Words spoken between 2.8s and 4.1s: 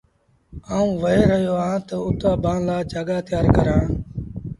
جآڳآ تيآر ڪرآݩٚ۔